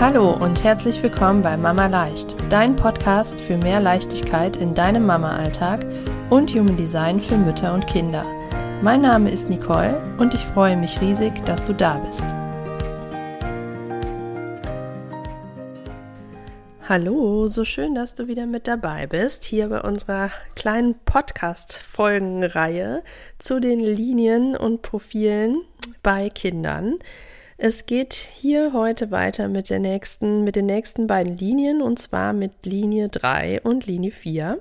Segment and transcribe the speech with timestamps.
[0.00, 5.86] Hallo und herzlich willkommen bei Mama Leicht, dein Podcast für mehr Leichtigkeit in deinem Mama-Alltag
[6.30, 8.26] und Human Design für Mütter und Kinder.
[8.82, 12.24] Mein Name ist Nicole und ich freue mich riesig, dass du da bist.
[16.86, 23.02] Hallo, so schön, dass du wieder mit dabei bist, hier bei unserer kleinen Podcast-Folgenreihe
[23.38, 25.62] zu den Linien und Profilen
[26.02, 26.98] bei Kindern.
[27.66, 32.34] Es geht hier heute weiter mit der nächsten, mit den nächsten beiden Linien und zwar
[32.34, 34.60] mit Linie 3 und Linie 4.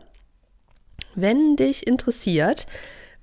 [1.13, 2.66] Wenn dich interessiert,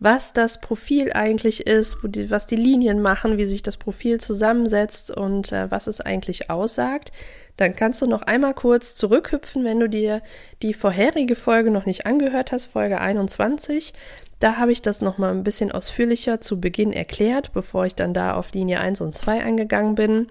[0.00, 5.10] was das Profil eigentlich ist, die, was die Linien machen, wie sich das Profil zusammensetzt
[5.10, 7.12] und äh, was es eigentlich aussagt,
[7.58, 10.22] dann kannst du noch einmal kurz zurückhüpfen, wenn du dir
[10.62, 13.92] die vorherige Folge noch nicht angehört hast, Folge 21.
[14.38, 18.34] Da habe ich das nochmal ein bisschen ausführlicher zu Beginn erklärt, bevor ich dann da
[18.34, 20.28] auf Linie 1 und 2 eingegangen bin.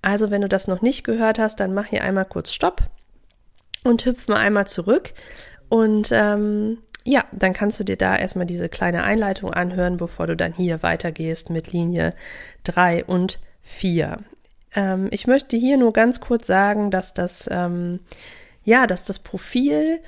[0.00, 2.82] Also, wenn du das noch nicht gehört hast, dann mach hier einmal kurz Stopp
[3.82, 5.12] und hüpf mal einmal zurück.
[5.68, 6.78] Und ähm,
[7.08, 10.82] ja, dann kannst du dir da erstmal diese kleine Einleitung anhören, bevor du dann hier
[10.82, 12.14] weitergehst mit Linie
[12.64, 14.18] 3 und 4.
[14.74, 18.00] Ähm, ich möchte hier nur ganz kurz sagen, dass das, ähm,
[18.62, 20.00] ja, dass das Profil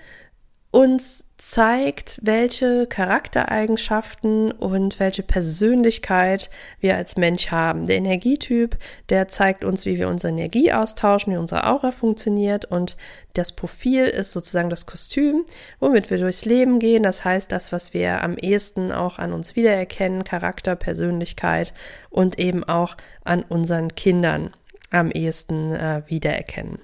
[0.70, 7.86] uns zeigt, welche Charaktereigenschaften und welche Persönlichkeit wir als Mensch haben.
[7.86, 8.76] Der Energietyp,
[9.08, 12.96] der zeigt uns, wie wir unsere Energie austauschen, wie unsere Aura funktioniert und
[13.34, 15.44] das Profil ist sozusagen das Kostüm,
[15.80, 17.02] womit wir durchs Leben gehen.
[17.02, 21.72] Das heißt, das, was wir am ehesten auch an uns wiedererkennen, Charakter, Persönlichkeit
[22.10, 24.50] und eben auch an unseren Kindern
[24.90, 26.78] am ehesten äh, wiedererkennen.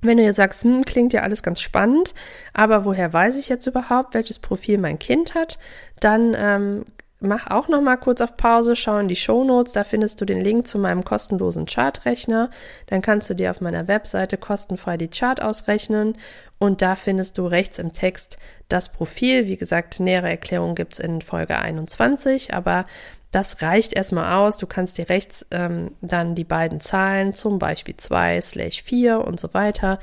[0.00, 2.14] Wenn du jetzt sagst, hm, klingt ja alles ganz spannend,
[2.52, 5.58] aber woher weiß ich jetzt überhaupt, welches Profil mein Kind hat,
[5.98, 6.84] dann ähm,
[7.20, 10.24] mach auch noch mal kurz auf Pause, schau in die Show Notes, da findest du
[10.24, 12.50] den Link zu meinem kostenlosen Chartrechner.
[12.86, 16.16] Dann kannst du dir auf meiner Webseite kostenfrei die Chart ausrechnen
[16.58, 18.38] und da findest du rechts im Text
[18.68, 19.46] das Profil.
[19.46, 22.86] Wie gesagt, nähere Erklärungen gibt's in Folge 21, aber
[23.30, 24.56] das reicht erstmal aus.
[24.56, 29.38] Du kannst dir rechts ähm, dann die beiden Zahlen, zum Beispiel 2 slash 4 und
[29.38, 29.98] so weiter,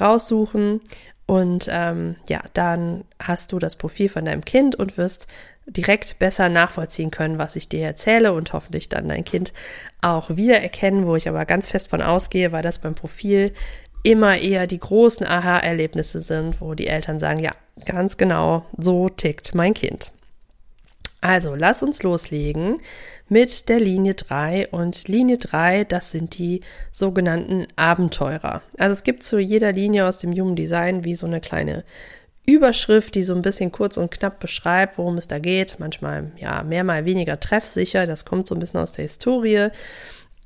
[0.00, 0.80] raussuchen.
[1.26, 5.28] Und ähm, ja, dann hast du das Profil von deinem Kind und wirst
[5.66, 9.52] direkt besser nachvollziehen können, was ich dir erzähle und hoffentlich dann dein Kind
[10.00, 13.52] auch wiedererkennen, wo ich aber ganz fest von ausgehe, weil das beim Profil
[14.02, 17.52] immer eher die großen Aha-Erlebnisse sind, wo die Eltern sagen, ja,
[17.84, 20.10] ganz genau, so tickt mein Kind.
[21.20, 22.80] Also, lass uns loslegen
[23.28, 28.62] mit der Linie 3 und Linie 3, das sind die sogenannten Abenteurer.
[28.76, 31.84] Also es gibt zu jeder Linie aus dem Human Design wie so eine kleine
[32.46, 35.78] Überschrift, die so ein bisschen kurz und knapp beschreibt, worum es da geht.
[35.78, 39.68] Manchmal ja mehr mal weniger treffsicher, das kommt so ein bisschen aus der Historie.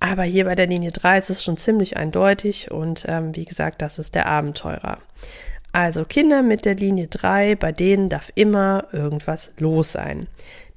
[0.00, 3.80] Aber hier bei der Linie 3 ist es schon ziemlich eindeutig und ähm, wie gesagt,
[3.80, 4.98] das ist der Abenteurer.
[5.74, 10.28] Also Kinder mit der Linie 3, bei denen darf immer irgendwas los sein.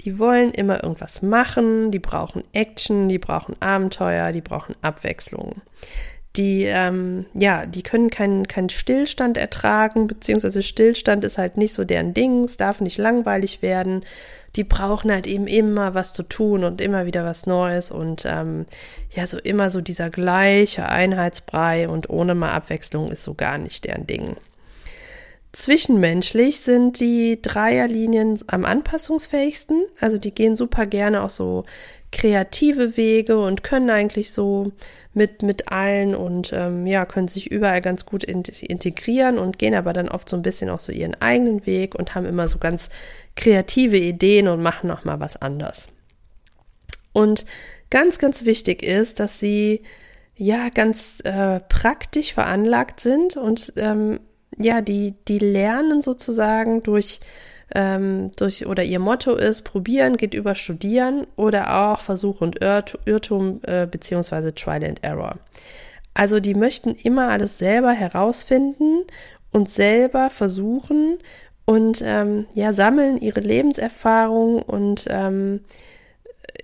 [0.01, 5.61] Die wollen immer irgendwas machen, die brauchen Action, die brauchen Abenteuer, die brauchen Abwechslung.
[6.35, 11.83] Die, ähm, ja, die können keinen keinen Stillstand ertragen, beziehungsweise Stillstand ist halt nicht so
[11.83, 14.03] deren Ding, es darf nicht langweilig werden.
[14.55, 18.65] Die brauchen halt eben immer was zu tun und immer wieder was Neues und ähm,
[19.11, 23.85] ja, so immer so dieser gleiche Einheitsbrei und ohne mal Abwechslung ist so gar nicht
[23.85, 24.33] deren Ding.
[25.53, 29.85] Zwischenmenschlich sind die Dreierlinien am anpassungsfähigsten.
[29.99, 31.63] Also die gehen super gerne auch so
[32.11, 34.71] kreative Wege und können eigentlich so
[35.13, 39.73] mit, mit allen und ähm, ja, können sich überall ganz gut in, integrieren und gehen
[39.73, 42.59] aber dann oft so ein bisschen auch so ihren eigenen Weg und haben immer so
[42.59, 42.89] ganz
[43.35, 45.89] kreative Ideen und machen noch mal was anders.
[47.13, 47.45] Und
[47.89, 49.81] ganz, ganz wichtig ist, dass sie
[50.35, 54.19] ja ganz äh, praktisch veranlagt sind und ähm,
[54.57, 57.19] ja, die, die lernen sozusagen durch,
[57.73, 63.62] ähm, durch, oder ihr Motto ist, probieren geht über studieren oder auch Versuch und Irrtum
[63.63, 65.38] äh, beziehungsweise Trial and Error.
[66.13, 69.04] Also die möchten immer alles selber herausfinden
[69.51, 71.19] und selber versuchen
[71.65, 75.62] und ähm, ja, sammeln ihre Lebenserfahrung und ähm,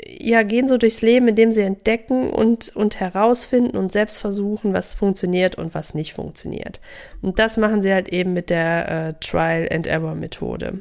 [0.05, 4.93] ja, gehen so durchs Leben, indem sie entdecken und, und herausfinden und selbst versuchen, was
[4.93, 6.79] funktioniert und was nicht funktioniert.
[7.21, 10.79] Und das machen sie halt eben mit der äh, Trial and Error Methode.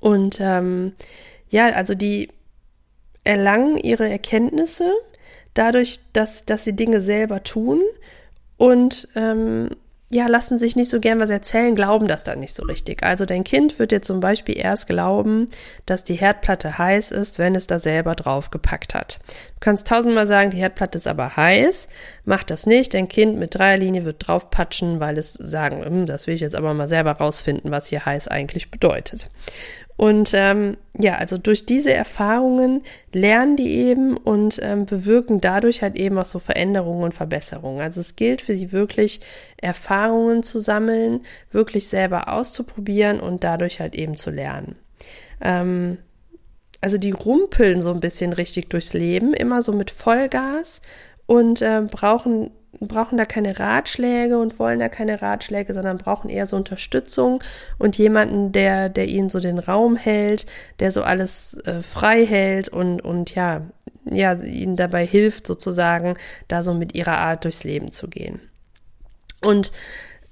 [0.00, 0.92] Und ähm,
[1.48, 2.28] ja, also die
[3.24, 4.92] erlangen ihre Erkenntnisse
[5.54, 7.82] dadurch, dass, dass sie Dinge selber tun
[8.56, 9.70] und ähm,
[10.12, 13.04] ja, lassen sich nicht so gern was erzählen, glauben das dann nicht so richtig.
[13.04, 15.48] Also dein Kind wird dir zum Beispiel erst glauben,
[15.86, 19.20] dass die Herdplatte heiß ist, wenn es da selber drauf gepackt hat.
[19.28, 21.86] Du kannst tausendmal sagen, die Herdplatte ist aber heiß.
[22.24, 22.92] Mach das nicht.
[22.94, 26.74] Dein Kind mit Dreierlinie wird draufpatschen, weil es sagen, hm, das will ich jetzt aber
[26.74, 29.30] mal selber rausfinden, was hier heiß eigentlich bedeutet.
[30.00, 35.94] Und ähm, ja, also durch diese Erfahrungen lernen die eben und ähm, bewirken dadurch halt
[35.96, 37.82] eben auch so Veränderungen und Verbesserungen.
[37.82, 39.20] Also es gilt für sie wirklich,
[39.58, 41.20] Erfahrungen zu sammeln,
[41.52, 44.76] wirklich selber auszuprobieren und dadurch halt eben zu lernen.
[45.42, 45.98] Ähm,
[46.80, 50.80] also die rumpeln so ein bisschen richtig durchs Leben, immer so mit Vollgas
[51.26, 56.46] und äh, brauchen brauchen da keine Ratschläge und wollen da keine Ratschläge, sondern brauchen eher
[56.46, 57.42] so Unterstützung
[57.78, 60.46] und jemanden, der, der ihnen so den Raum hält,
[60.80, 63.62] der so alles äh, frei hält und, und ja,
[64.10, 66.16] ja, ihnen dabei hilft, sozusagen,
[66.48, 68.40] da so mit ihrer Art durchs Leben zu gehen.
[69.42, 69.72] Und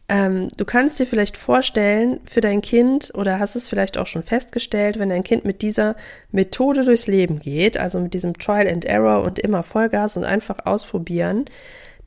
[0.09, 4.23] ähm, du kannst dir vielleicht vorstellen, für dein Kind oder hast es vielleicht auch schon
[4.23, 5.97] festgestellt, wenn dein Kind mit dieser
[6.33, 10.65] Methode durchs Leben geht, also mit diesem Trial and Error und immer Vollgas und einfach
[10.65, 11.44] ausprobieren,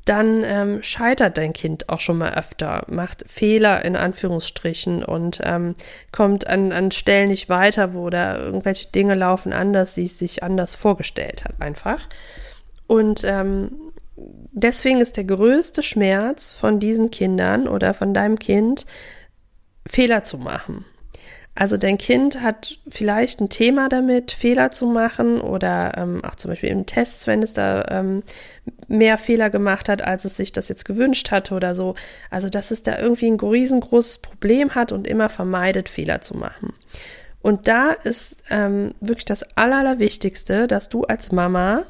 [0.05, 5.75] dann ähm, scheitert dein Kind auch schon mal öfter, macht Fehler in Anführungsstrichen und ähm,
[6.11, 10.43] kommt an, an Stellen nicht weiter, wo da irgendwelche Dinge laufen anders, die es sich
[10.43, 12.07] anders vorgestellt hat, einfach.
[12.87, 13.71] Und ähm,
[14.51, 18.85] deswegen ist der größte Schmerz von diesen Kindern oder von deinem Kind,
[19.87, 20.85] Fehler zu machen.
[21.53, 26.49] Also dein Kind hat vielleicht ein Thema damit, Fehler zu machen oder ähm, auch zum
[26.49, 28.23] Beispiel in Tests, wenn es da ähm,
[28.87, 31.95] mehr Fehler gemacht hat, als es sich das jetzt gewünscht hatte oder so.
[32.29, 36.73] Also dass es da irgendwie ein riesengroßes Problem hat und immer vermeidet, Fehler zu machen.
[37.41, 41.83] Und da ist ähm, wirklich das Allerwichtigste, dass du als Mama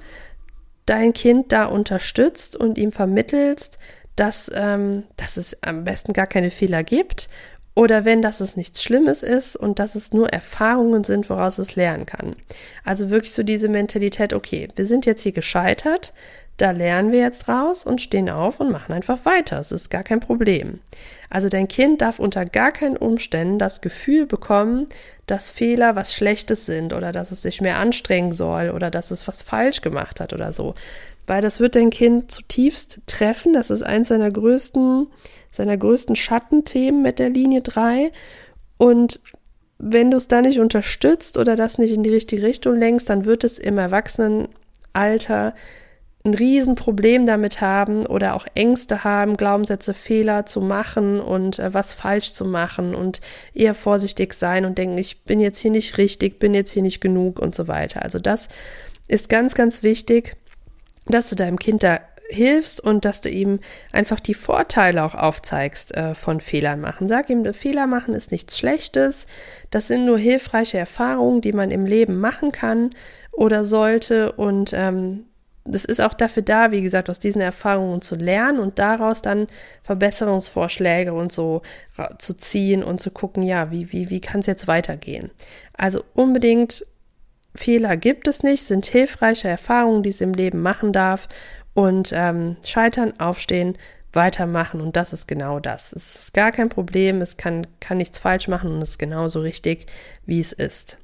[0.88, 3.78] dein Kind da unterstützt und ihm vermittelst,
[4.16, 7.30] dass, ähm, dass es am besten gar keine Fehler gibt
[7.74, 11.76] oder wenn, dass es nichts Schlimmes ist und dass es nur Erfahrungen sind, woraus es
[11.76, 12.36] lernen kann.
[12.84, 16.14] Also wirklich so diese Mentalität, okay, wir sind jetzt hier gescheitert,
[16.58, 19.58] da lernen wir jetzt raus und stehen auf und machen einfach weiter.
[19.60, 20.80] Es ist gar kein Problem.
[21.30, 24.88] Also dein Kind darf unter gar keinen Umständen das Gefühl bekommen,
[25.26, 29.28] dass Fehler was Schlechtes sind oder dass es sich mehr anstrengen soll oder dass es
[29.28, 30.76] was falsch gemacht hat oder so.
[31.32, 33.54] Weil das wird dein Kind zutiefst treffen.
[33.54, 35.08] Das ist eins seiner größten
[35.50, 38.12] seiner größten Schattenthemen mit der Linie 3.
[38.78, 39.22] Und
[39.78, 43.24] wenn du es da nicht unterstützt oder das nicht in die richtige Richtung lenkst, dann
[43.24, 45.56] wird es im Erwachsenenalter
[46.26, 51.94] ein Riesenproblem damit haben oder auch Ängste haben, Glaubenssätze, Fehler zu machen und äh, was
[51.94, 53.22] falsch zu machen und
[53.54, 57.00] eher vorsichtig sein und denken, ich bin jetzt hier nicht richtig, bin jetzt hier nicht
[57.00, 58.04] genug und so weiter.
[58.04, 58.50] Also das
[59.08, 60.36] ist ganz, ganz wichtig,
[61.06, 62.00] dass du deinem Kind da
[62.32, 63.60] hilfst und dass du ihm
[63.92, 67.08] einfach die Vorteile auch aufzeigst äh, von Fehlern machen.
[67.08, 69.28] Sag ihm, Fehler machen ist nichts Schlechtes.
[69.70, 72.92] Das sind nur hilfreiche Erfahrungen, die man im Leben machen kann
[73.32, 74.32] oder sollte.
[74.32, 75.26] Und ähm,
[75.64, 79.48] das ist auch dafür da, wie gesagt, aus diesen Erfahrungen zu lernen und daraus dann
[79.84, 81.62] Verbesserungsvorschläge und so
[82.18, 85.30] zu ziehen und zu gucken, ja, wie, wie, wie kann es jetzt weitergehen.
[85.78, 86.86] Also unbedingt
[87.56, 91.28] Fehler gibt es nicht, sind hilfreiche Erfahrungen, die es im Leben machen darf
[91.74, 93.78] und ähm, scheitern, aufstehen,
[94.14, 95.94] weitermachen und das ist genau das.
[95.94, 99.42] Es ist gar kein Problem, es kann, kann nichts falsch machen und es ist genauso
[99.42, 99.86] richtig,
[100.26, 100.98] wie es ist.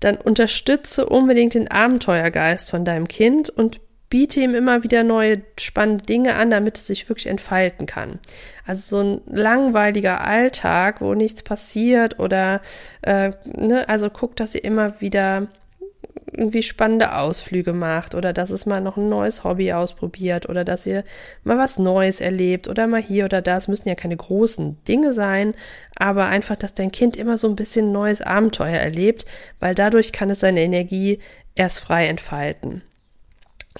[0.00, 6.04] Dann unterstütze unbedingt den Abenteuergeist von deinem Kind und biete ihm immer wieder neue spannende
[6.04, 8.18] Dinge an, damit es sich wirklich entfalten kann.
[8.64, 12.60] Also so ein langweiliger Alltag, wo nichts passiert oder
[13.02, 15.48] äh, ne, also guck, dass ihr immer wieder
[16.32, 20.86] irgendwie spannende Ausflüge macht oder dass es mal noch ein neues Hobby ausprobiert oder dass
[20.86, 21.04] ihr
[21.44, 23.56] mal was Neues erlebt oder mal hier oder da.
[23.56, 25.54] Es müssen ja keine großen Dinge sein,
[25.94, 29.24] aber einfach, dass dein Kind immer so ein bisschen neues Abenteuer erlebt,
[29.60, 31.20] weil dadurch kann es seine Energie
[31.54, 32.82] erst frei entfalten.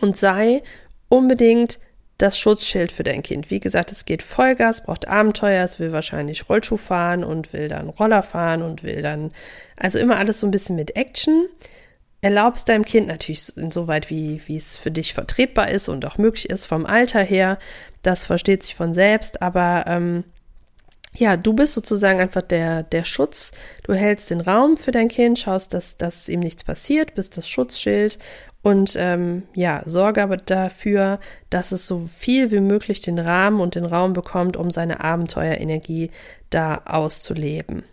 [0.00, 0.62] Und sei
[1.08, 1.78] unbedingt
[2.18, 3.50] das Schutzschild für dein Kind.
[3.50, 7.90] Wie gesagt, es geht Vollgas, braucht Abenteuer, es will wahrscheinlich Rollschuh fahren und will dann
[7.90, 9.32] Roller fahren und will dann,
[9.76, 11.46] also immer alles so ein bisschen mit Action
[12.26, 16.50] erlaubst deinem Kind natürlich insoweit, wie, wie es für dich vertretbar ist und auch möglich
[16.50, 17.56] ist vom Alter her.
[18.02, 20.24] Das versteht sich von selbst, aber ähm,
[21.14, 23.52] ja, du bist sozusagen einfach der, der Schutz.
[23.84, 27.48] Du hältst den Raum für dein Kind, schaust, dass, dass ihm nichts passiert, bist das
[27.48, 28.18] Schutzschild
[28.60, 33.76] und ähm, ja, sorge aber dafür, dass es so viel wie möglich den Rahmen und
[33.76, 36.10] den Raum bekommt, um seine Abenteuerenergie
[36.50, 37.84] da auszuleben.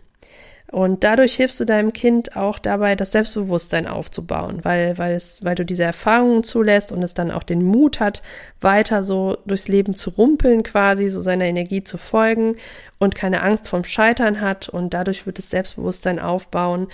[0.74, 5.54] Und dadurch hilfst du deinem Kind auch dabei, das Selbstbewusstsein aufzubauen, weil, weil, es, weil
[5.54, 8.24] du diese Erfahrungen zulässt und es dann auch den Mut hat,
[8.60, 12.56] weiter so durchs Leben zu rumpeln, quasi, so seiner Energie zu folgen
[12.98, 14.68] und keine Angst vom Scheitern hat.
[14.68, 16.88] Und dadurch wird es Selbstbewusstsein aufbauen.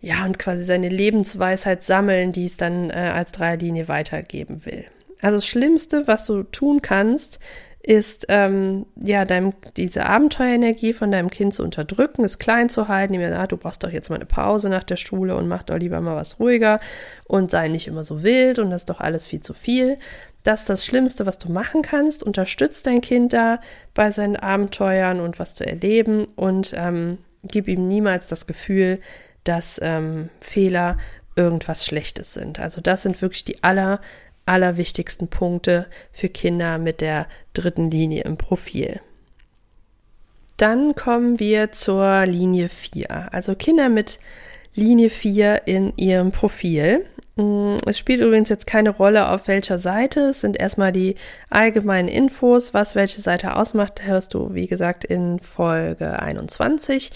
[0.00, 4.84] Ja, und quasi seine Lebensweisheit sammeln, die es dann äh, als Dreierlinie weitergeben will.
[5.20, 7.38] Also das Schlimmste, was du tun kannst,
[7.86, 13.14] ist ähm, ja deinem, diese Abenteuerenergie von deinem Kind zu unterdrücken, es klein zu halten,
[13.14, 15.78] ihm ah, du brauchst doch jetzt mal eine Pause nach der Schule und mach doch
[15.78, 16.80] lieber mal was ruhiger
[17.26, 19.98] und sei nicht immer so wild und das ist doch alles viel zu viel.
[20.42, 22.24] Das ist das Schlimmste, was du machen kannst.
[22.24, 23.60] Unterstütz dein Kind da
[23.94, 28.98] bei seinen Abenteuern und was zu erleben und ähm, gib ihm niemals das Gefühl,
[29.44, 30.96] dass ähm, Fehler
[31.36, 32.58] irgendwas Schlechtes sind.
[32.58, 34.00] Also das sind wirklich die aller
[34.46, 39.00] allerwichtigsten Punkte für Kinder mit der dritten Linie im Profil.
[40.56, 44.18] Dann kommen wir zur Linie 4, also Kinder mit
[44.74, 47.04] Linie 4 in ihrem Profil.
[47.36, 50.20] Mm, es spielt übrigens jetzt keine Rolle, auf welcher Seite.
[50.20, 51.16] Es sind erstmal die
[51.50, 52.72] allgemeinen Infos.
[52.72, 57.10] Was welche Seite ausmacht, hörst du, wie gesagt, in Folge 21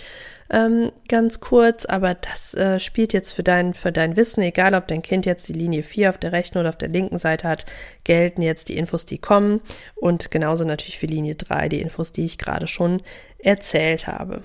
[0.50, 4.88] ähm, ganz kurz, aber das äh, spielt jetzt für dein, für dein Wissen, egal ob
[4.88, 7.66] dein Kind jetzt die Linie 4 auf der rechten oder auf der linken Seite hat,
[8.04, 9.60] gelten jetzt die Infos, die kommen
[9.94, 13.02] und genauso natürlich für Linie 3 die Infos, die ich gerade schon
[13.38, 14.42] erzählt habe.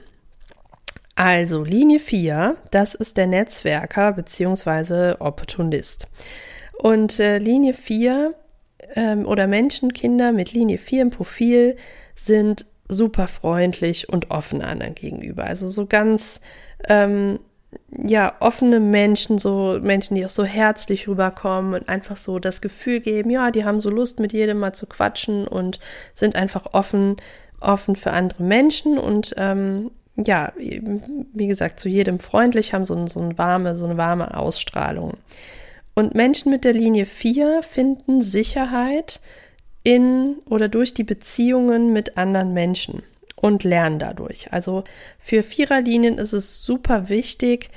[1.15, 5.15] Also Linie 4, das ist der Netzwerker bzw.
[5.19, 6.07] Opportunist.
[6.77, 8.35] Und äh, Linie 4
[8.95, 11.77] ähm, oder Menschen, Kinder mit Linie 4 im Profil
[12.15, 15.45] sind super freundlich und offen anderen gegenüber.
[15.45, 16.39] Also so ganz,
[16.87, 17.39] ähm,
[17.91, 22.99] ja, offene Menschen, so Menschen, die auch so herzlich rüberkommen und einfach so das Gefühl
[22.99, 25.79] geben, ja, die haben so Lust, mit jedem mal zu quatschen und
[26.13, 27.17] sind einfach offen,
[27.59, 33.07] offen für andere Menschen und ähm, ja, wie gesagt, zu jedem freundlich, haben so, ein,
[33.07, 35.17] so, eine warme, so eine warme Ausstrahlung.
[35.93, 39.19] Und Menschen mit der Linie 4 finden Sicherheit
[39.85, 43.03] in oder durch die Beziehungen mit anderen Menschen
[43.35, 44.51] und lernen dadurch.
[44.51, 44.83] Also
[45.19, 47.69] für Viererlinien ist es super wichtig,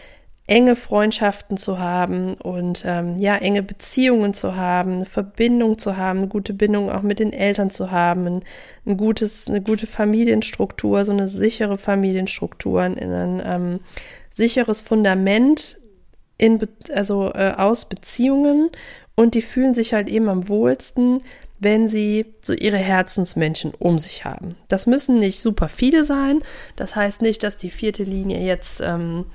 [0.47, 6.21] enge Freundschaften zu haben und ähm, ja, enge Beziehungen zu haben, eine Verbindung zu haben,
[6.21, 8.43] eine gute Bindung auch mit den Eltern zu haben, ein,
[8.87, 13.81] ein gutes, eine gute Familienstruktur, so eine sichere Familienstruktur, ein, ähm,
[14.31, 15.79] sicheres Fundament
[16.39, 18.71] in, also äh, aus Beziehungen
[19.17, 21.21] und die fühlen sich halt eben am wohlsten,
[21.61, 24.55] wenn sie so ihre Herzensmenschen um sich haben.
[24.69, 26.41] Das müssen nicht super viele sein.
[26.77, 29.27] Das heißt nicht, dass die vierte Linie jetzt ähm,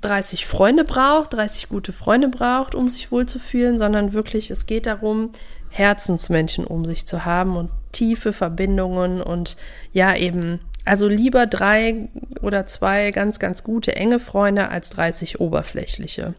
[0.00, 5.30] 30 Freunde braucht, 30 gute Freunde braucht, um sich wohlzufühlen, sondern wirklich, es geht darum,
[5.70, 9.56] Herzensmenschen um sich zu haben und tiefe Verbindungen und
[9.92, 12.08] ja eben, also lieber drei
[12.40, 16.34] oder zwei ganz, ganz gute, enge Freunde als 30 oberflächliche.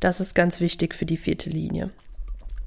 [0.00, 1.90] Das ist ganz wichtig für die vierte Linie.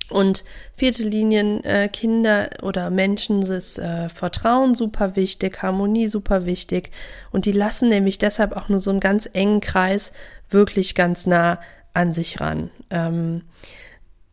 [0.10, 0.44] Und
[0.76, 6.92] vierte Linien, äh, Kinder oder Menschen ist äh, Vertrauen super wichtig, Harmonie super wichtig.
[7.32, 10.12] Und die lassen nämlich deshalb auch nur so einen ganz engen Kreis
[10.50, 11.60] wirklich ganz nah
[11.94, 12.70] an sich ran.
[12.92, 13.42] Ähm,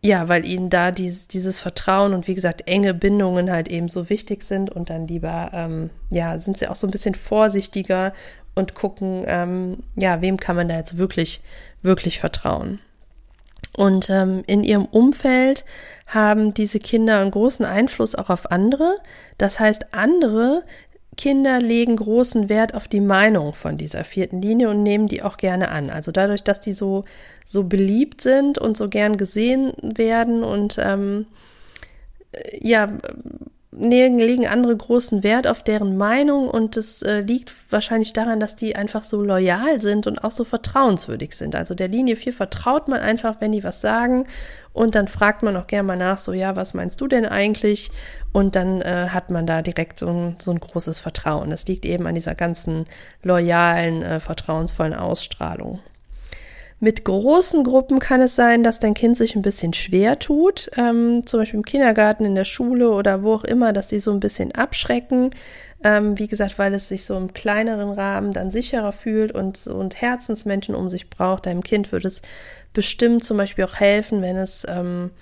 [0.05, 4.11] ja, weil ihnen da dieses, dieses Vertrauen und wie gesagt enge Bindungen halt eben so
[4.11, 8.13] wichtig sind und dann lieber, ähm, ja, sind sie auch so ein bisschen vorsichtiger
[8.55, 11.41] und gucken, ähm, ja, wem kann man da jetzt wirklich,
[11.83, 12.81] wirklich vertrauen.
[13.77, 15.65] Und ähm, in ihrem Umfeld
[16.07, 18.97] haben diese Kinder einen großen Einfluss auch auf andere.
[19.39, 20.63] Das heißt, andere
[21.17, 25.37] Kinder legen großen Wert auf die Meinung von dieser vierten Linie und nehmen die auch
[25.37, 25.91] gerne an.
[25.91, 27.05] Also dadurch, dass die so,
[27.47, 31.27] so beliebt sind und so gern gesehen werden und ähm,
[32.61, 32.89] ja,
[33.75, 38.77] legen andere großen Wert auf deren Meinung und es äh, liegt wahrscheinlich daran, dass die
[38.77, 41.57] einfach so loyal sind und auch so vertrauenswürdig sind.
[41.57, 44.27] Also der Linie 4 vertraut man einfach, wenn die was sagen
[44.75, 47.91] und dann fragt man auch gerne mal nach, so ja, was meinst du denn eigentlich?
[48.33, 51.51] Und dann äh, hat man da direkt so ein, so ein großes Vertrauen.
[51.51, 52.85] Das liegt eben an dieser ganzen
[53.23, 55.81] loyalen, äh, vertrauensvollen Ausstrahlung.
[56.85, 61.25] Mit großen Gruppen kann es sein, dass dein Kind sich ein bisschen schwer tut, ähm,
[61.25, 64.19] zum Beispiel im Kindergarten, in der Schule oder wo auch immer, dass sie so ein
[64.19, 65.31] bisschen abschrecken.
[65.85, 70.01] Ähm, wie gesagt, weil es sich so im kleineren Rahmen dann sicherer fühlt und, und
[70.03, 71.47] Herzensmenschen um sich braucht.
[71.47, 72.21] Deinem Kind würde es
[72.73, 75.13] bestimmt zum Beispiel auch helfen, wenn es ähm,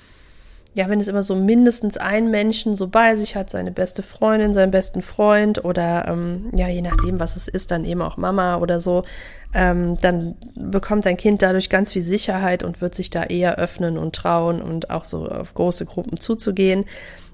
[0.74, 4.54] ja, wenn es immer so mindestens einen Menschen so bei sich hat, seine beste Freundin,
[4.54, 8.58] seinen besten Freund oder ähm, ja, je nachdem, was es ist, dann eben auch Mama
[8.58, 9.04] oder so,
[9.52, 13.98] ähm, dann bekommt dein Kind dadurch ganz viel Sicherheit und wird sich da eher öffnen
[13.98, 16.84] und trauen und auch so auf große Gruppen zuzugehen,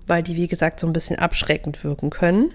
[0.06, 2.52] weil die, wie gesagt, so ein bisschen abschreckend wirken können.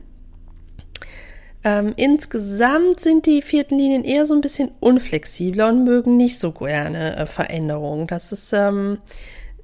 [1.63, 6.51] Ähm, insgesamt sind die vierten Linien eher so ein bisschen unflexibler und mögen nicht so
[6.51, 8.07] gerne äh, Veränderungen.
[8.07, 8.97] Das ist, ähm,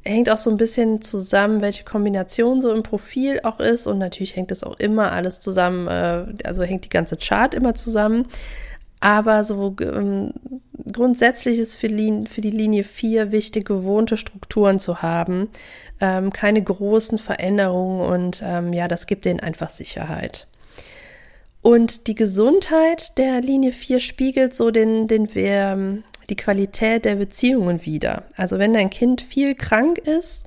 [0.08, 3.88] hängt auch so ein bisschen zusammen, welche Kombination so im Profil auch ist.
[3.88, 7.76] Und natürlich hängt es auch immer alles zusammen, äh, also hängt die ganze Chart immer
[7.76, 8.28] zusammen.
[9.00, 10.34] Aber so ähm,
[10.92, 15.50] grundsätzlich ist für, für, die Linie 4 wichtig, gewohnte Strukturen zu haben,
[16.02, 20.48] ähm, keine großen Veränderungen und ähm, ja, das gibt denen einfach Sicherheit.
[21.62, 27.86] Und die Gesundheit der Linie 4 spiegelt so den, den, ähm, die Qualität der Beziehungen
[27.86, 28.24] wieder.
[28.36, 30.44] Also wenn dein Kind viel krank ist,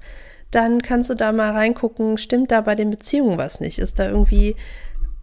[0.50, 3.78] dann kannst du da mal reingucken, stimmt da bei den Beziehungen was nicht?
[3.78, 4.56] Ist da irgendwie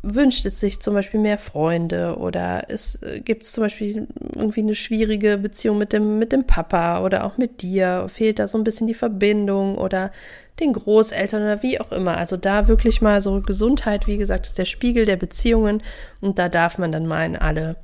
[0.03, 4.75] wünscht es sich zum Beispiel mehr Freunde oder es äh, gibt zum Beispiel irgendwie eine
[4.75, 8.63] schwierige Beziehung mit dem, mit dem Papa oder auch mit dir, fehlt da so ein
[8.63, 10.11] bisschen die Verbindung oder
[10.59, 12.17] den Großeltern oder wie auch immer.
[12.17, 15.83] Also da wirklich mal so Gesundheit, wie gesagt, ist der Spiegel der Beziehungen
[16.21, 17.75] und da darf man dann mal in alle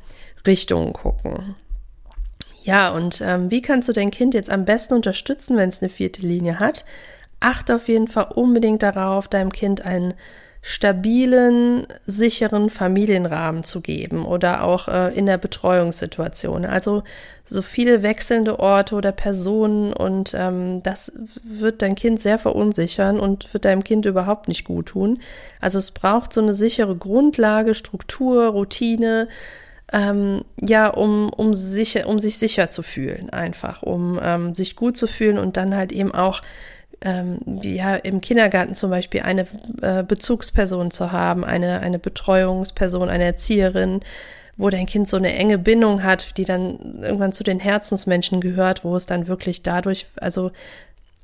[0.46, 1.56] Richtungen gucken.
[2.64, 5.90] Ja, und ähm, wie kannst du dein Kind jetzt am besten unterstützen, wenn es eine
[5.90, 6.86] vierte Linie hat?
[7.42, 10.14] Achte auf jeden Fall unbedingt darauf, deinem Kind einen
[10.62, 16.64] stabilen, sicheren Familienrahmen zu geben oder auch äh, in der Betreuungssituation.
[16.64, 17.04] Also
[17.44, 21.12] so viele wechselnde Orte oder Personen und ähm, das
[21.44, 25.20] wird dein Kind sehr verunsichern und wird deinem Kind überhaupt nicht gut tun.
[25.60, 29.28] Also es braucht so eine sichere Grundlage, Struktur, Routine,
[29.94, 34.98] ähm, ja, um, um, sicher, um sich sicher zu fühlen, einfach, um ähm, sich gut
[34.98, 36.42] zu fühlen und dann halt eben auch
[37.02, 39.46] ähm, ja, im Kindergarten zum Beispiel eine
[39.82, 44.00] äh, Bezugsperson zu haben, eine, eine Betreuungsperson, eine Erzieherin,
[44.58, 48.84] wo dein Kind so eine enge Bindung hat, die dann irgendwann zu den Herzensmenschen gehört,
[48.84, 50.52] wo es dann wirklich dadurch, also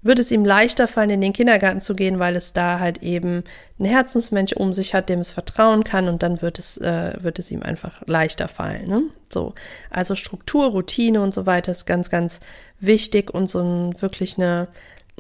[0.02, 3.44] wird es ihm leichter fallen, in den Kindergarten zu gehen, weil es da halt eben
[3.80, 7.38] ein Herzensmensch um sich hat, dem es vertrauen kann und dann wird es, äh, wird
[7.40, 8.86] es ihm einfach leichter fallen.
[8.86, 9.02] Ne?
[9.30, 9.54] So,
[9.90, 12.40] also Struktur, Routine und so weiter ist ganz, ganz
[12.80, 14.70] wichtig und so ein wirklich eine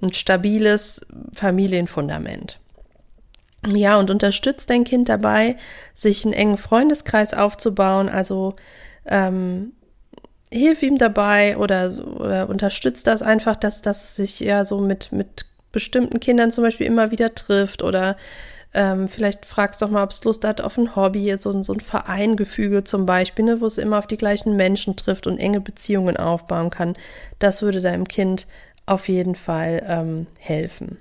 [0.02, 1.02] ein stabiles
[1.34, 2.60] Familienfundament.
[3.74, 5.58] Ja, und unterstützt dein Kind dabei,
[5.94, 8.08] sich einen engen Freundeskreis aufzubauen.
[8.08, 8.56] Also
[9.06, 9.74] ähm,
[10.52, 15.46] hilf ihm dabei oder, oder unterstützt das einfach, dass das sich ja so mit, mit
[15.72, 18.18] bestimmten Kindern zum Beispiel immer wieder trifft oder
[18.74, 21.80] ähm, vielleicht fragst doch mal, ob es Lust hat auf ein Hobby, so, so ein
[21.80, 26.18] Vereingefüge zum Beispiel, ne, wo es immer auf die gleichen Menschen trifft und enge Beziehungen
[26.18, 26.96] aufbauen kann.
[27.40, 28.48] Das würde deinem Kind
[28.86, 30.98] auf jeden Fall ähm, helfen.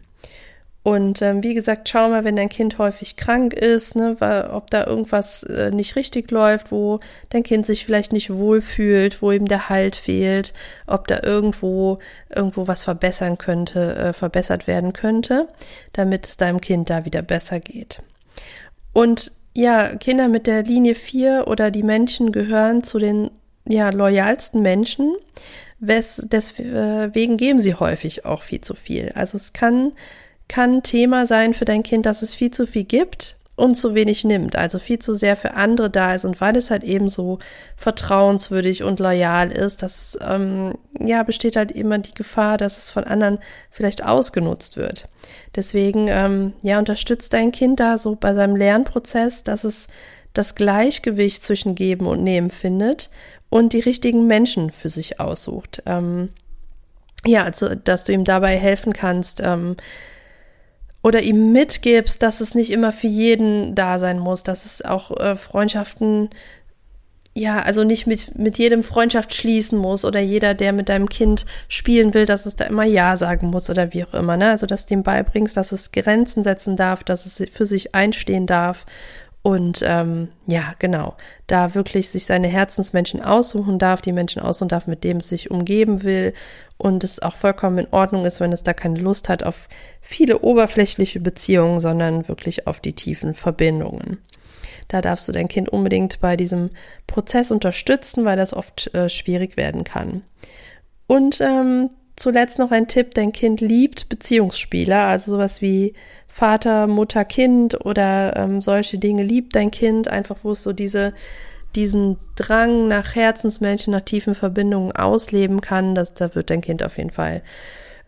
[0.89, 4.71] Und ähm, wie gesagt, schau mal, wenn dein Kind häufig krank ist, ne, weil, ob
[4.71, 9.45] da irgendwas äh, nicht richtig läuft, wo dein Kind sich vielleicht nicht wohlfühlt, wo ihm
[9.45, 10.55] der Halt fehlt,
[10.87, 11.99] ob da irgendwo
[12.35, 15.49] irgendwo was verbessern könnte, äh, verbessert werden könnte,
[15.93, 18.01] damit es deinem Kind da wieder besser geht.
[18.95, 23.31] Und ja, Kinder mit der Linie 4 oder die Menschen gehören zu den
[23.67, 25.15] ja, loyalsten Menschen.
[25.81, 29.13] Wes, deswegen geben sie häufig auch viel zu viel.
[29.15, 29.93] Also es kann,
[30.49, 34.25] kann Thema sein für dein Kind, dass es viel zu viel gibt und zu wenig
[34.25, 37.41] nimmt, also viel zu sehr für andere da ist und weil es halt eben so
[37.77, 43.05] vertrauenswürdig und loyal ist, dass ähm, ja besteht halt immer die Gefahr, dass es von
[43.05, 43.39] anderen
[43.71, 45.09] vielleicht ausgenutzt wird.
[45.57, 49.89] Deswegen ähm, ja unterstützt dein Kind da so bei seinem Lernprozess, dass es
[50.35, 53.11] das Gleichgewicht zwischen Geben und Nehmen findet
[53.51, 55.83] und die richtigen Menschen für sich aussucht.
[55.85, 56.29] Ähm,
[57.27, 59.77] ja, also, dass du ihm dabei helfen kannst ähm,
[61.03, 65.17] oder ihm mitgibst, dass es nicht immer für jeden da sein muss, dass es auch
[65.19, 66.31] äh, Freundschaften,
[67.35, 71.47] ja, also nicht mit, mit jedem Freundschaft schließen muss oder jeder, der mit deinem Kind
[71.69, 74.37] spielen will, dass es da immer Ja sagen muss oder wie auch immer.
[74.37, 74.51] Ne?
[74.51, 78.47] Also, dass du ihm beibringst, dass es Grenzen setzen darf, dass es für sich einstehen
[78.47, 78.85] darf
[79.43, 84.87] und ähm, ja, genau, da wirklich sich seine Herzensmenschen aussuchen darf, die Menschen aussuchen darf,
[84.87, 86.35] mit dem es sich umgeben will
[86.77, 89.69] und es auch vollkommen in Ordnung ist, wenn es da keine Lust hat auf
[90.01, 94.19] viele oberflächliche Beziehungen, sondern wirklich auf die tiefen Verbindungen.
[94.89, 96.71] Da darfst du dein Kind unbedingt bei diesem
[97.07, 100.23] Prozess unterstützen, weil das oft äh, schwierig werden kann.
[101.07, 105.95] Und ähm, zuletzt noch ein Tipp, dein Kind liebt Beziehungsspiele, also sowas wie
[106.27, 111.15] Vater, Mutter, Kind oder ähm, solche Dinge liebt dein Kind, einfach wo es so diese,
[111.75, 116.99] diesen Drang nach Herzensmenschen, nach tiefen Verbindungen ausleben kann, das, da wird dein Kind auf
[116.99, 117.43] jeden Fall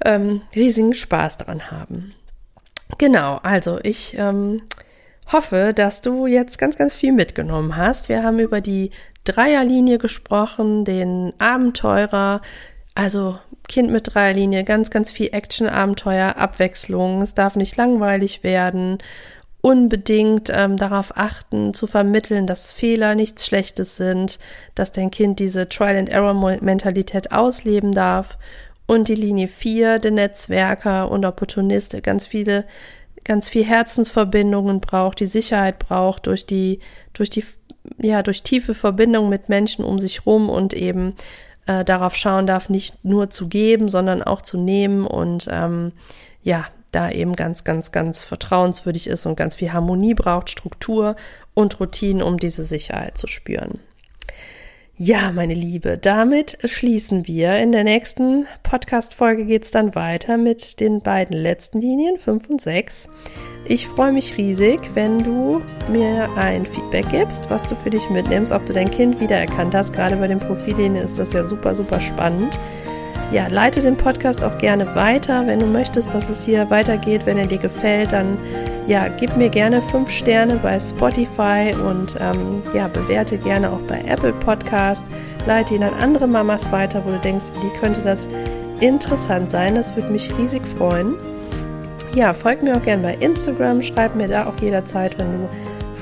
[0.04, 2.14] ähm, riesigen Spaß dran haben.
[2.98, 4.62] Genau, also ich ähm,
[5.30, 8.08] hoffe, dass du jetzt ganz, ganz viel mitgenommen hast.
[8.08, 8.90] Wir haben über die
[9.24, 12.40] Dreierlinie gesprochen, den Abenteurer,
[13.00, 17.22] also Kind mit Dreierlinie, ganz, ganz viel Action, Abenteuer, Abwechslung.
[17.22, 18.98] Es darf nicht langweilig werden.
[19.62, 24.38] unbedingt ähm, darauf achten, zu vermitteln, dass Fehler nichts Schlechtes sind,
[24.74, 28.38] dass dein Kind diese Trial-and-Error-Mentalität ausleben darf.
[28.86, 32.64] Und die Linie 4, der Netzwerker und Opportunist, der ganz viele,
[33.22, 36.80] ganz viel Herzensverbindungen braucht, die Sicherheit braucht durch die,
[37.12, 37.44] durch die,
[37.98, 41.16] ja, durch tiefe Verbindungen mit Menschen um sich rum und eben
[41.70, 45.92] äh, darauf schauen darf, nicht nur zu geben, sondern auch zu nehmen und ähm,
[46.42, 51.14] ja, da eben ganz, ganz, ganz vertrauenswürdig ist und ganz viel Harmonie braucht, Struktur
[51.54, 53.78] und Routinen, um diese Sicherheit zu spüren.
[55.02, 57.56] Ja, meine Liebe, damit schließen wir.
[57.56, 62.60] In der nächsten Podcast-Folge geht es dann weiter mit den beiden letzten Linien, 5 und
[62.60, 63.08] 6.
[63.64, 68.52] Ich freue mich riesig, wenn du mir ein Feedback gibst, was du für dich mitnimmst,
[68.52, 69.94] ob du dein Kind wiedererkannt hast.
[69.94, 72.52] Gerade bei den Profillinien ist das ja super, super spannend.
[73.32, 75.46] Ja, leite den Podcast auch gerne weiter.
[75.46, 78.36] Wenn du möchtest, dass es hier weitergeht, wenn er dir gefällt, dann
[78.90, 84.00] ja, gib mir gerne fünf Sterne bei Spotify und ähm, ja, bewerte gerne auch bei
[84.00, 85.04] Apple Podcast.
[85.46, 88.28] Leite ihn an andere Mamas weiter, wo du denkst, für die könnte das
[88.80, 89.76] interessant sein.
[89.76, 91.14] Das würde mich riesig freuen.
[92.16, 93.80] Ja, folg mir auch gerne bei Instagram.
[93.80, 95.48] Schreib mir da auch jederzeit, wenn du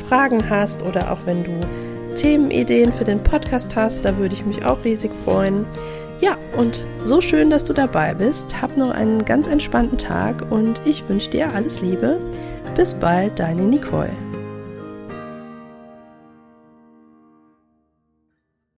[0.08, 1.60] Fragen hast oder auch wenn du
[2.16, 4.06] Themenideen für den Podcast hast.
[4.06, 5.66] Da würde ich mich auch riesig freuen.
[6.22, 8.62] Ja, und so schön, dass du dabei bist.
[8.62, 12.18] Hab noch einen ganz entspannten Tag und ich wünsche dir alles Liebe.
[12.76, 14.27] Bis bald, deine Nicole.